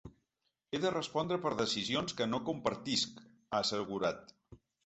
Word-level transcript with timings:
“He 0.71 0.79
de 0.85 0.91
respondre 0.95 1.37
per 1.43 1.51
decisions 1.59 2.17
que 2.21 2.29
no 2.31 2.41
compartisc”, 2.49 3.23
ha 3.51 3.63
assegurat. 3.63 4.35